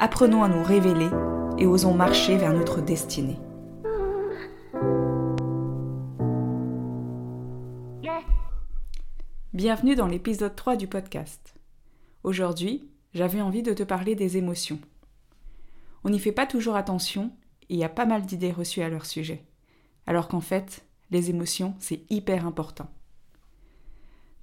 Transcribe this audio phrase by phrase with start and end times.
[0.00, 1.10] apprenons à nous révéler
[1.58, 3.38] et osons marcher vers notre destinée.
[9.52, 11.54] Bienvenue dans l'épisode 3 du podcast.
[12.24, 14.78] Aujourd'hui, j'avais envie de te parler des émotions.
[16.02, 17.30] On n'y fait pas toujours attention
[17.68, 19.44] et il y a pas mal d'idées reçues à leur sujet.
[20.06, 22.88] Alors qu'en fait, les émotions, c'est hyper important.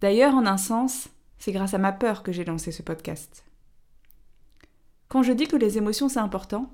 [0.01, 3.46] D'ailleurs, en un sens, c'est grâce à ma peur que j'ai lancé ce podcast.
[5.07, 6.69] Quand je dis que les émotions c'est important,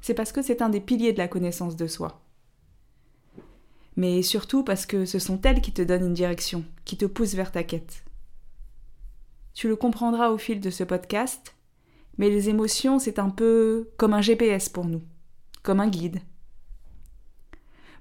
[0.00, 2.22] c'est parce que c'est un des piliers de la connaissance de soi.
[3.96, 7.34] Mais surtout parce que ce sont elles qui te donnent une direction, qui te poussent
[7.34, 8.04] vers ta quête.
[9.52, 11.54] Tu le comprendras au fil de ce podcast,
[12.18, 15.02] mais les émotions c'est un peu comme un GPS pour nous,
[15.62, 16.20] comme un guide.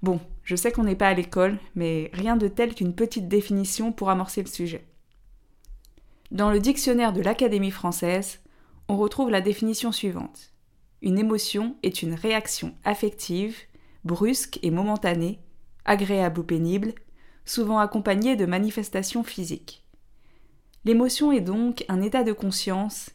[0.02, 3.94] Bon, je sais qu'on n'est pas à l'école, mais rien de tel qu'une petite définition
[3.94, 4.86] pour amorcer le sujet.
[6.32, 8.43] Dans le dictionnaire de l'Académie française,
[8.88, 10.52] on retrouve la définition suivante.
[11.02, 13.58] Une émotion est une réaction affective,
[14.04, 15.40] brusque et momentanée,
[15.86, 16.94] agréable ou pénible,
[17.46, 19.86] souvent accompagnée de manifestations physiques.
[20.86, 23.10] L'émotion est donc un état de conscience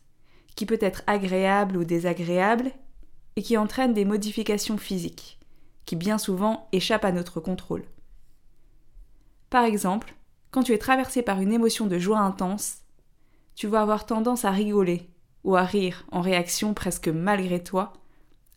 [0.55, 2.72] qui peut être agréable ou désagréable
[3.36, 5.38] et qui entraîne des modifications physiques,
[5.84, 7.84] qui bien souvent échappent à notre contrôle.
[9.50, 10.14] Par exemple,
[10.50, 12.78] quand tu es traversé par une émotion de joie intense,
[13.55, 15.08] tu vas avoir tendance à rigoler
[15.44, 17.92] ou à rire en réaction presque malgré toi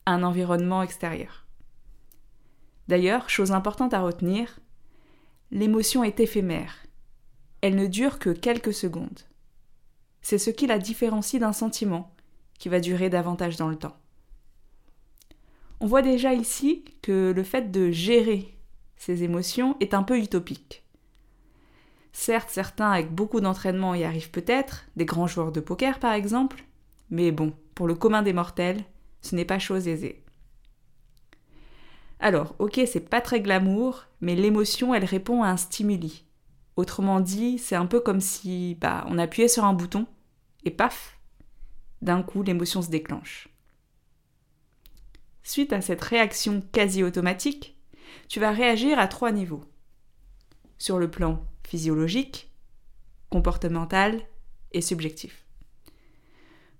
[0.05, 1.45] à un environnement extérieur.
[2.87, 4.59] D'ailleurs, chose importante à retenir,
[5.51, 6.75] l'émotion est éphémère.
[7.61, 9.19] Elle ne dure que quelques secondes.
[10.21, 12.13] C'est ce qui la différencie d'un sentiment
[12.59, 13.97] qui va durer davantage dans le temps.
[15.79, 18.55] On voit déjà ici que le fait de gérer
[18.97, 20.83] ces émotions est un peu utopique.
[22.13, 26.63] Certes, certains avec beaucoup d'entraînement y arrivent peut-être, des grands joueurs de poker par exemple,
[27.11, 28.83] mais bon, pour le commun des mortels,
[29.21, 30.23] ce n'est pas chose aisée.
[32.19, 36.25] Alors, ok, c'est pas très glamour, mais l'émotion, elle répond à un stimuli.
[36.77, 40.07] Autrement dit, c'est un peu comme si bah, on appuyait sur un bouton
[40.63, 41.19] et paf,
[42.01, 43.49] d'un coup, l'émotion se déclenche.
[45.43, 47.75] Suite à cette réaction quasi automatique,
[48.27, 49.65] tu vas réagir à trois niveaux.
[50.77, 52.51] Sur le plan physiologique,
[53.29, 54.21] comportemental
[54.71, 55.45] et subjectif.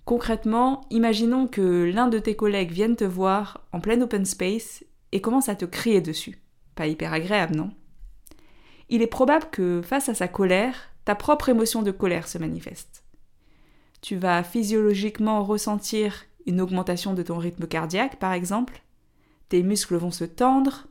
[0.06, 5.22] Concrètement, imaginons que l'un de tes collègues vienne te voir en plein open space et
[5.22, 6.40] commence à te crier dessus.
[6.76, 7.72] Pas hyper agréable, non?
[8.90, 13.06] Il est probable que face à sa colère, ta propre émotion de colère se manifeste.
[14.02, 18.82] Tu vas physiologiquement ressentir une augmentation de ton rythme cardiaque, par exemple.
[19.50, 20.88] Tes muscles vont se tendre.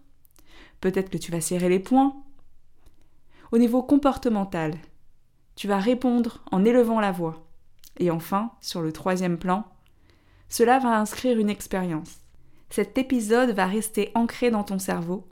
[0.80, 2.14] Peut-être que tu vas serrer les poings.
[3.52, 4.74] Au niveau comportemental,
[5.56, 7.49] tu vas répondre en élevant la voix
[7.98, 9.64] et enfin, sur le troisième plan,
[10.48, 12.18] cela va inscrire une expérience.
[12.70, 15.28] Cet épisode va rester ancré dans ton cerveau,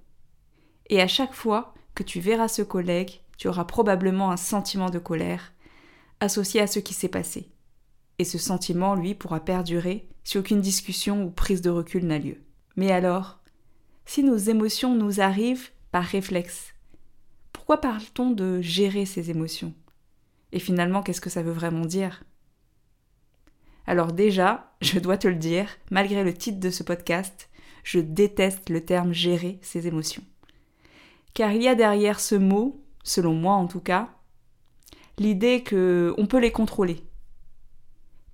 [0.91, 4.99] et à chaque fois que tu verras ce collègue, tu auras probablement un sentiment de
[4.99, 5.53] colère
[6.21, 7.49] associé à ce qui s'est passé.
[8.19, 12.43] Et ce sentiment, lui, pourra perdurer si aucune discussion ou prise de recul n'a lieu.
[12.77, 13.41] Mais alors,
[14.05, 16.75] si nos émotions nous arrivent par réflexe,
[17.53, 19.75] pourquoi parle-t-on de gérer ces émotions?
[20.53, 22.25] Et finalement, qu'est-ce que ça veut vraiment dire?
[23.89, 27.49] Alors déjà, je dois te le dire, malgré le titre de ce podcast,
[27.85, 30.23] je déteste le terme gérer ses émotions.
[31.33, 34.11] Car il y a derrière ce mot, selon moi en tout cas,
[35.17, 37.03] l'idée que on peut les contrôler.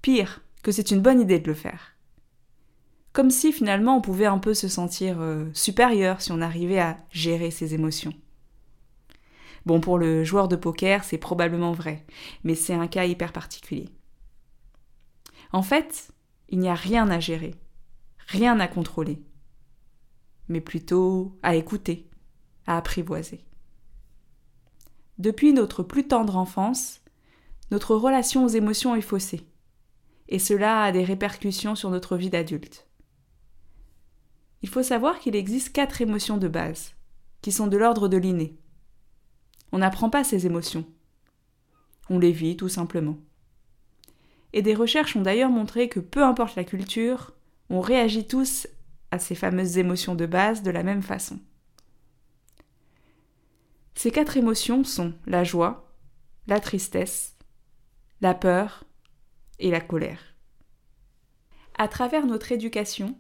[0.03, 1.95] Pire, que c'est une bonne idée de le faire.
[3.13, 6.97] Comme si finalement on pouvait un peu se sentir euh, supérieur si on arrivait à
[7.13, 8.15] gérer ses émotions.
[9.67, 12.05] Bon, pour le joueur de poker, c'est probablement vrai,
[12.43, 13.89] mais c'est un cas hyper particulier.
[15.55, 16.11] En fait,
[16.49, 17.55] il n'y a rien à gérer,
[18.27, 19.23] rien à contrôler,
[20.49, 22.11] mais plutôt à écouter,
[22.67, 23.45] à apprivoiser.
[25.19, 27.03] Depuis notre plus tendre enfance,
[27.71, 29.47] notre relation aux émotions est faussée,
[30.29, 32.89] et cela a des répercussions sur notre vie d'adulte.
[34.63, 36.97] Il faut savoir qu'il existe quatre émotions de base,
[37.43, 38.59] qui sont de l'ordre de l'inné.
[39.71, 40.85] On n'apprend pas ces émotions.
[42.11, 43.19] On les vit tout simplement
[44.55, 47.33] et des recherches ont d'ailleurs montré que peu importe la culture,
[47.71, 48.69] on réagit tous
[49.11, 51.41] à ces fameuses émotions de base de la même façon.
[53.97, 55.93] Ces quatre émotions sont la joie,
[56.47, 57.37] la tristesse,
[58.21, 58.85] la peur
[59.59, 60.23] et la colère.
[61.77, 63.19] À travers notre éducation,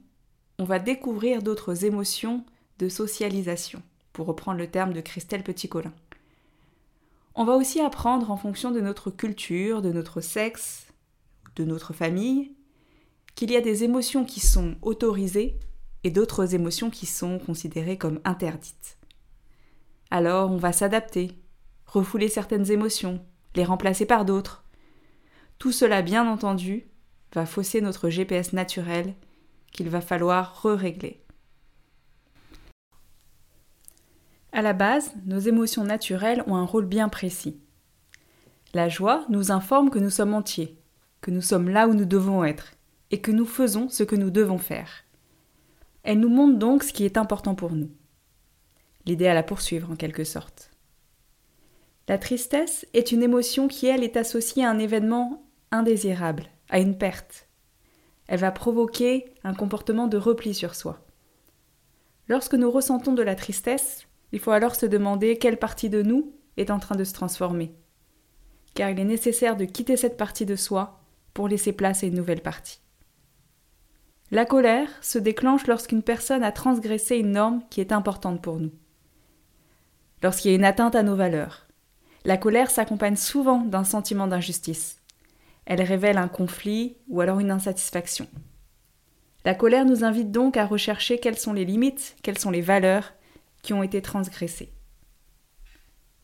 [0.60, 2.46] on va découvrir d'autres émotions
[2.78, 3.82] de socialisation,
[4.12, 5.92] pour reprendre le terme de Christelle Petit-Colin.
[7.34, 10.93] On va aussi apprendre en fonction de notre culture, de notre sexe,
[11.56, 12.54] de notre famille,
[13.34, 15.58] qu'il y a des émotions qui sont autorisées
[16.04, 18.98] et d'autres émotions qui sont considérées comme interdites.
[20.10, 21.32] Alors on va s'adapter,
[21.86, 23.24] refouler certaines émotions,
[23.56, 24.64] les remplacer par d'autres.
[25.58, 26.86] Tout cela, bien entendu,
[27.32, 29.14] va fausser notre GPS naturel
[29.72, 31.24] qu'il va falloir re-régler.
[34.52, 37.60] À la base, nos émotions naturelles ont un rôle bien précis.
[38.72, 40.78] La joie nous informe que nous sommes entiers,
[41.24, 42.74] que nous sommes là où nous devons être,
[43.10, 45.04] et que nous faisons ce que nous devons faire.
[46.02, 47.90] Elle nous montre donc ce qui est important pour nous.
[49.06, 50.70] L'idéal à poursuivre en quelque sorte.
[52.08, 56.98] La tristesse est une émotion qui, elle, est associée à un événement indésirable, à une
[56.98, 57.48] perte.
[58.26, 61.06] Elle va provoquer un comportement de repli sur soi.
[62.28, 66.34] Lorsque nous ressentons de la tristesse, il faut alors se demander quelle partie de nous
[66.58, 67.74] est en train de se transformer.
[68.74, 71.00] Car il est nécessaire de quitter cette partie de soi
[71.34, 72.80] pour laisser place à une nouvelle partie.
[74.30, 78.72] La colère se déclenche lorsqu'une personne a transgressé une norme qui est importante pour nous.
[80.22, 81.66] Lorsqu'il y a une atteinte à nos valeurs.
[82.24, 85.02] La colère s'accompagne souvent d'un sentiment d'injustice.
[85.66, 88.26] Elle révèle un conflit ou alors une insatisfaction.
[89.44, 93.12] La colère nous invite donc à rechercher quelles sont les limites, quelles sont les valeurs
[93.62, 94.72] qui ont été transgressées.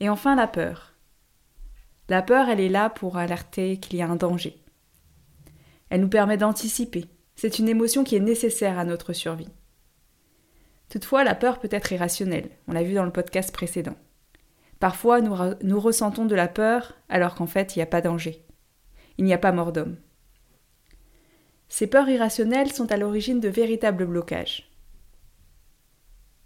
[0.01, 0.95] Et enfin la peur.
[2.09, 4.61] La peur, elle est là pour alerter qu'il y a un danger.
[5.91, 7.07] Elle nous permet d'anticiper.
[7.37, 9.51] C'est une émotion qui est nécessaire à notre survie.
[10.89, 13.97] Toutefois, la peur peut être irrationnelle, on l'a vu dans le podcast précédent.
[14.81, 18.45] Parfois, nous, ressentons de la peur alors qu'en fait, il n'y a pas danger.
[19.19, 19.99] Il n'y a pas mort d'homme.
[21.69, 24.71] Ces peurs irrationnelles sont à l'origine de véritables blocages.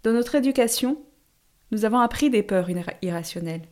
[0.03, 1.01] Dans notre éducation,
[1.71, 2.69] nous avons appris des peurs
[3.01, 3.67] irrationnelles,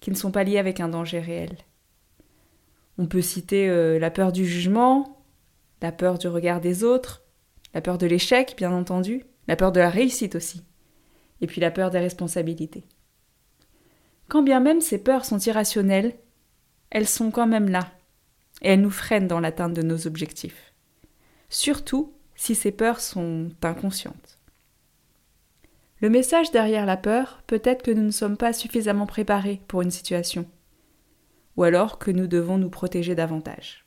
[0.00, 1.58] qui ne sont pas liées avec un danger réel.
[3.02, 5.24] On peut citer euh, la peur du jugement,
[5.80, 7.24] la peur du regard des autres,
[7.74, 10.62] la peur de l'échec, bien entendu, la peur de la réussite aussi,
[11.40, 12.84] et puis la peur des responsabilités.
[14.28, 16.14] Quand bien même ces peurs sont irrationnelles,
[16.90, 17.90] elles sont quand même là,
[18.60, 20.72] et elles nous freinent dans l'atteinte de nos objectifs.
[21.48, 24.38] Surtout si ces peurs sont inconscientes.
[26.00, 29.82] Le message derrière la peur peut être que nous ne sommes pas suffisamment préparés pour
[29.82, 30.46] une situation,
[31.56, 33.86] ou alors que nous devons nous protéger davantage.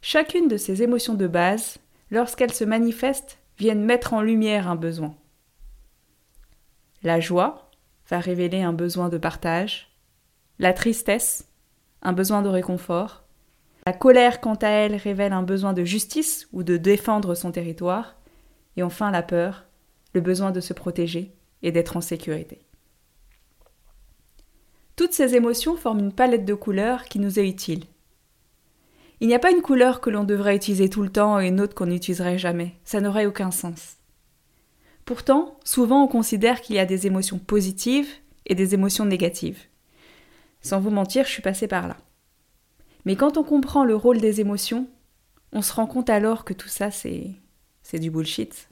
[0.00, 1.78] Chacune de ces émotions de base,
[2.10, 5.16] lorsqu'elles se manifestent, viennent mettre en lumière un besoin.
[7.02, 7.70] La joie
[8.08, 9.90] va révéler un besoin de partage,
[10.58, 11.48] la tristesse,
[12.02, 13.24] un besoin de réconfort,
[13.86, 18.16] la colère quant à elle révèle un besoin de justice ou de défendre son territoire,
[18.76, 19.64] et enfin la peur,
[20.12, 22.65] le besoin de se protéger et d'être en sécurité.
[24.96, 27.84] Toutes ces émotions forment une palette de couleurs qui nous est utile.
[29.20, 31.60] Il n'y a pas une couleur que l'on devrait utiliser tout le temps et une
[31.60, 32.74] autre qu'on n'utiliserait jamais.
[32.84, 33.96] Ça n'aurait aucun sens.
[35.04, 38.08] Pourtant, souvent on considère qu'il y a des émotions positives
[38.46, 39.60] et des émotions négatives.
[40.62, 41.96] Sans vous mentir, je suis passée par là.
[43.04, 44.88] Mais quand on comprend le rôle des émotions,
[45.52, 47.30] on se rend compte alors que tout ça, c'est.
[47.82, 48.68] c'est du bullshit.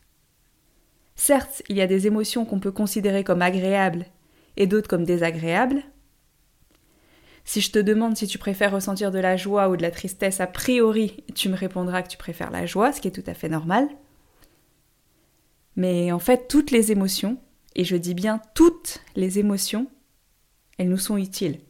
[1.14, 4.06] Certes, il y a des émotions qu'on peut considérer comme agréables
[4.56, 5.84] et d'autres comme désagréables.
[7.54, 10.40] Si je te demande si tu préfères ressentir de la joie ou de la tristesse,
[10.40, 13.34] a priori, tu me répondras que tu préfères la joie, ce qui est tout à
[13.34, 13.88] fait normal.
[15.76, 17.38] Mais en fait, toutes les émotions,
[17.76, 19.86] et je dis bien toutes les émotions,
[20.78, 21.60] elles nous sont utiles.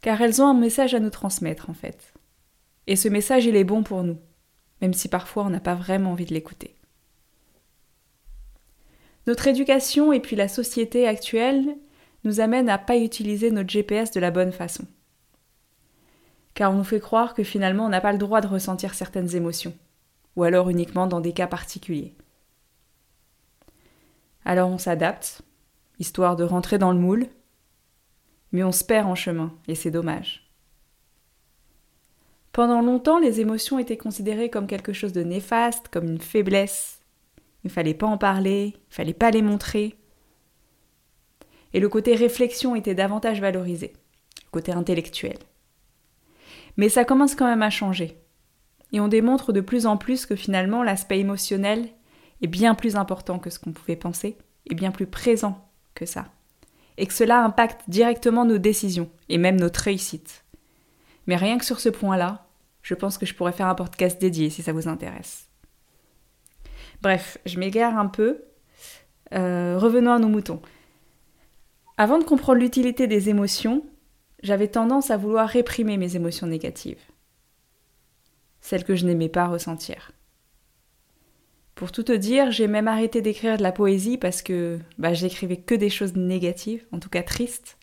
[0.00, 2.12] Car elles ont un message à nous transmettre, en fait.
[2.88, 4.18] Et ce message, il est bon pour nous,
[4.80, 6.74] même si parfois on n'a pas vraiment envie de l'écouter.
[9.28, 11.76] Notre éducation et puis la société actuelle
[12.24, 14.84] nous amènent à pas utiliser notre GPS de la bonne façon.
[16.54, 19.34] Car on nous fait croire que finalement on n'a pas le droit de ressentir certaines
[19.34, 19.74] émotions,
[20.36, 22.14] ou alors uniquement dans des cas particuliers.
[24.44, 25.42] Alors on s'adapte,
[25.98, 27.26] histoire de rentrer dans le moule,
[28.52, 30.50] mais on se perd en chemin, et c'est dommage.
[32.52, 37.02] Pendant longtemps, les émotions étaient considérées comme quelque chose de néfaste, comme une faiblesse,
[37.64, 39.96] il ne fallait pas en parler, il ne fallait pas les montrer.
[41.74, 43.92] Et le côté réflexion était davantage valorisé,
[44.44, 45.38] le côté intellectuel.
[46.76, 48.18] Mais ça commence quand même à changer.
[48.92, 51.88] Et on démontre de plus en plus que finalement l'aspect émotionnel
[52.42, 54.36] est bien plus important que ce qu'on pouvait penser,
[54.70, 56.26] et bien plus présent que ça.
[56.98, 60.44] Et que cela impacte directement nos décisions, et même notre réussite.
[61.26, 62.46] Mais rien que sur ce point-là,
[62.82, 65.48] je pense que je pourrais faire un podcast dédié si ça vous intéresse.
[67.00, 68.42] Bref, je m'égare un peu.
[69.34, 70.60] Euh, revenons à nos moutons.
[71.98, 73.84] Avant de comprendre l'utilité des émotions,
[74.42, 77.00] j'avais tendance à vouloir réprimer mes émotions négatives,
[78.60, 80.12] celles que je n'aimais pas ressentir.
[81.74, 85.58] Pour tout te dire, j'ai même arrêté d'écrire de la poésie parce que bah, j'écrivais
[85.58, 87.76] que des choses négatives, en tout cas tristes,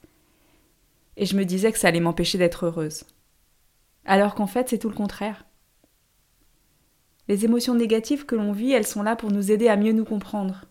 [1.17, 3.03] et je me disais que ça allait m'empêcher d'être heureuse.
[4.05, 5.45] Alors qu'en fait, c'est tout le contraire.
[7.27, 10.05] Les émotions négatives que l'on vit, elles sont là pour nous aider à mieux nous
[10.05, 10.65] comprendre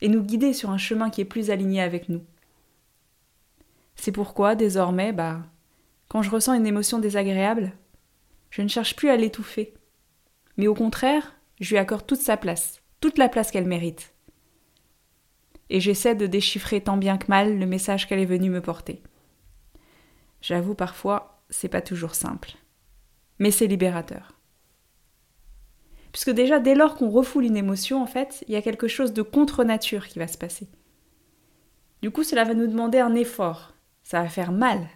[0.00, 2.22] et nous guider sur un chemin qui est plus aligné avec nous.
[3.96, 5.42] C'est pourquoi, désormais, bah,
[6.08, 7.72] quand je ressens une émotion désagréable,
[8.50, 9.74] je ne cherche plus à l'étouffer.
[10.56, 14.14] Mais au contraire, je lui accorde toute sa place, toute la place qu'elle mérite.
[15.70, 19.02] Et j'essaie de déchiffrer tant bien que mal le message qu'elle est venue me porter.
[20.40, 22.52] J'avoue parfois, c'est pas toujours simple.
[23.38, 24.38] Mais c'est libérateur.
[26.12, 29.12] Puisque déjà, dès lors qu'on refoule une émotion, en fait, il y a quelque chose
[29.12, 30.68] de contre-nature qui va se passer.
[32.02, 33.73] Du coup, cela va nous demander un effort,
[34.04, 34.86] ça va faire mal.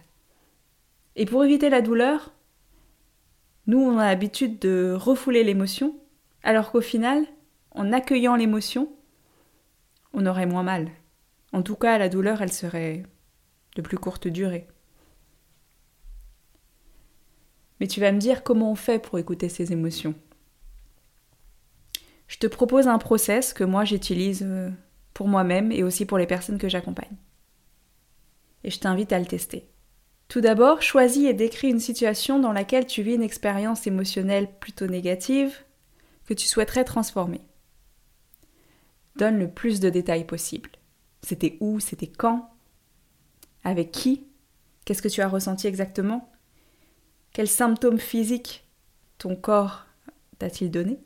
[1.15, 2.33] Et pour éviter la douleur,
[3.67, 5.99] nous, on a l'habitude de refouler l'émotion,
[6.43, 7.25] alors qu'au final,
[7.71, 8.89] en accueillant l'émotion,
[10.13, 10.89] on aurait moins mal.
[11.51, 13.03] En tout cas, la douleur, elle serait
[13.75, 14.67] de plus courte durée.
[17.79, 20.15] Mais tu vas me dire comment on fait pour écouter ces émotions.
[22.27, 24.69] Je te propose un process que moi j'utilise euh,
[25.13, 27.17] pour moi-même et aussi pour les personnes que j'accompagne
[28.63, 29.69] et je t'invite à le tester.
[30.27, 34.87] Tout d'abord, choisis et décris une situation dans laquelle tu vis une expérience émotionnelle plutôt
[34.87, 35.55] négative
[36.25, 37.41] que tu souhaiterais transformer.
[39.15, 40.69] Donne le plus de détails possible.
[41.23, 42.51] C'était où C'était quand
[43.63, 44.23] Avec qui
[44.85, 46.31] Qu'est-ce que tu as ressenti exactement
[47.33, 48.65] Quels symptômes physiques
[49.17, 49.85] ton corps
[50.37, 50.99] t'a-t-il donné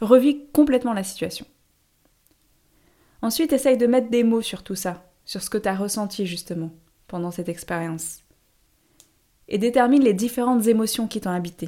[0.00, 1.46] Revis complètement la situation.
[3.22, 6.24] Ensuite, essaye de mettre des mots sur tout ça, sur ce que tu as ressenti
[6.24, 6.70] justement
[7.08, 8.22] pendant cette expérience.
[9.48, 11.66] Et détermine les différentes émotions qui t'ont habité.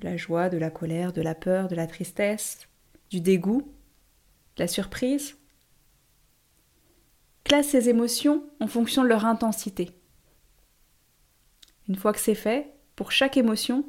[0.00, 2.68] De la joie, de la colère, de la peur, de la tristesse,
[3.10, 3.62] du dégoût,
[4.56, 5.36] de la surprise.
[7.44, 9.90] Classe ces émotions en fonction de leur intensité.
[11.88, 13.84] Une fois que c'est fait, pour chaque émotion,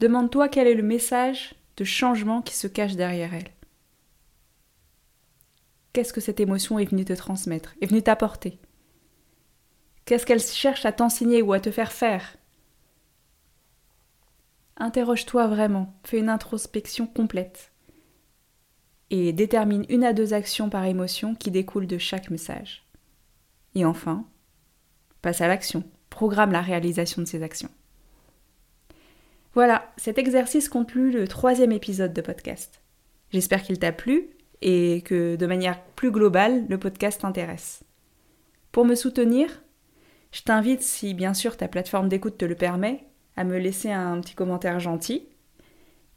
[0.00, 3.57] demande-toi quel est le message de changement qui se cache derrière elle
[5.98, 8.60] qu'est-ce que cette émotion est venue te transmettre, est venue t'apporter?
[10.04, 12.36] Qu'est-ce qu'elle cherche à t'enseigner ou à te faire faire?
[14.76, 17.72] Interroge-toi vraiment, fais une introspection complète
[19.10, 22.86] et détermine une à deux actions par émotion qui découlent de chaque message.
[23.74, 24.24] Et enfin,
[25.20, 27.70] passe à l'action, programme la réalisation de ces actions.
[29.52, 32.82] Voilà, cet exercice conclut le troisième épisode de podcast.
[33.32, 37.84] J'espère qu'il t'a plu et que de manière plus globale, le podcast t'intéresse.
[38.72, 39.62] Pour me soutenir,
[40.32, 43.04] je t'invite, si bien sûr ta plateforme d'écoute te le permet,
[43.36, 45.28] à me laisser un petit commentaire gentil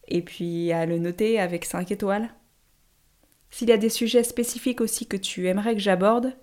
[0.07, 2.29] et puis à le noter avec 5 étoiles.
[3.49, 6.33] S'il y a des sujets spécifiques aussi que tu aimerais que j'aborde,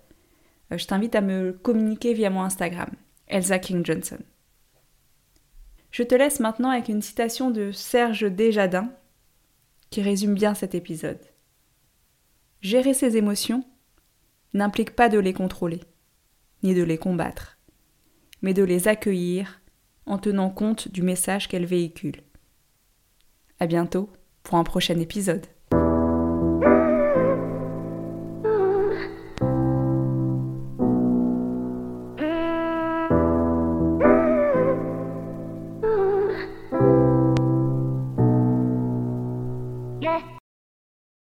[0.71, 2.91] euh, je t'invite à me communiquer via mon Instagram,
[3.27, 4.19] Elsa King Johnson.
[5.91, 8.91] Je te laisse maintenant avec une citation de Serge Desjardins
[9.89, 11.19] qui résume bien cet épisode.
[12.61, 13.63] Gérer ses émotions
[14.53, 15.81] n'implique pas de les contrôler,
[16.61, 17.57] ni de les combattre,
[18.41, 19.61] mais de les accueillir
[20.05, 22.23] en tenant compte du message qu'elles véhiculent.
[23.59, 24.09] À bientôt
[24.43, 25.45] pour un prochain épisode.